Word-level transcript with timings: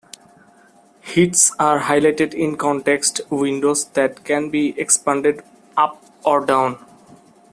Hits 1.01 1.51
are 1.59 1.81
highlighted 1.81 2.33
in 2.33 2.57
context 2.57 3.21
windows 3.29 3.85
that 3.89 4.23
can 4.25 4.49
be 4.49 4.69
expanded 4.79 5.43
up 5.77 6.03
or 6.25 6.43
down. 6.43 6.83